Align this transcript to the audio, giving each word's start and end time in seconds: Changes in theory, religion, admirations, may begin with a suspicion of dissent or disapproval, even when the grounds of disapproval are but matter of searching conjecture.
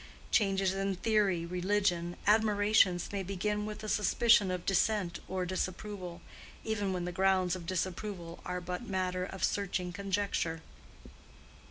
Changes 0.31 0.73
in 0.73 0.95
theory, 0.95 1.45
religion, 1.45 2.15
admirations, 2.25 3.11
may 3.11 3.21
begin 3.21 3.67
with 3.67 3.83
a 3.83 3.87
suspicion 3.87 4.49
of 4.49 4.65
dissent 4.65 5.19
or 5.27 5.45
disapproval, 5.45 6.23
even 6.63 6.91
when 6.91 7.05
the 7.05 7.11
grounds 7.11 7.55
of 7.55 7.67
disapproval 7.67 8.39
are 8.43 8.59
but 8.61 8.87
matter 8.87 9.23
of 9.25 9.43
searching 9.43 9.93
conjecture. 9.93 10.63